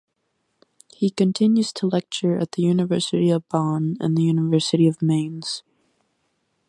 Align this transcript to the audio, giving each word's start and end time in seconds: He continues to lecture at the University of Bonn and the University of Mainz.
He 0.95 1.11
continues 1.11 1.71
to 1.73 1.85
lecture 1.85 2.39
at 2.39 2.53
the 2.53 2.63
University 2.63 3.29
of 3.29 3.47
Bonn 3.49 3.97
and 3.99 4.17
the 4.17 4.23
University 4.23 4.87
of 4.87 4.99
Mainz. 4.99 5.61